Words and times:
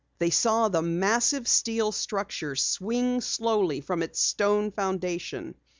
They 0.17 0.31
saw 0.31 0.67
the 0.67 0.81
massive 0.81 1.47
steel 1.47 1.91
structure 1.91 2.55
swing 2.55 3.21
slowly 3.21 3.81
from 3.81 4.01
its 4.01 4.19
stone 4.19 4.71
foundation. 4.71 5.53